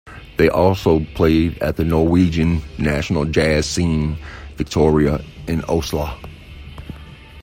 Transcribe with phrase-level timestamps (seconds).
[0.37, 4.17] They also played at the Norwegian National Jazz Scene,
[4.57, 6.17] Victoria, in Oslo.